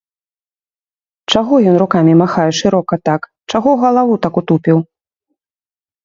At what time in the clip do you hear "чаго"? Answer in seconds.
1.33-1.55, 3.55-3.75